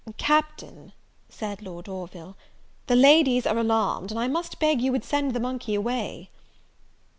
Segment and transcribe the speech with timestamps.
[0.17, 0.93] "Captain,"
[1.29, 2.35] said Lord Orville,
[2.87, 6.31] "the ladies are alarmed; and I must beg you would send the monkey away."